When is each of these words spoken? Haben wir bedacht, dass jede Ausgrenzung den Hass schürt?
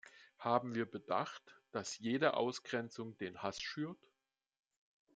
Haben 0.39 0.73
wir 0.73 0.89
bedacht, 0.89 1.61
dass 1.71 1.99
jede 1.99 2.33
Ausgrenzung 2.33 3.15
den 3.17 3.43
Hass 3.43 3.61
schürt? 3.61 4.03